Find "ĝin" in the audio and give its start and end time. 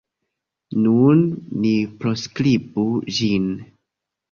3.21-3.49